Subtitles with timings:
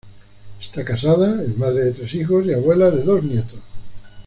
[0.59, 3.59] Está casada, es madre de tres hijos y abuela de dos nietos.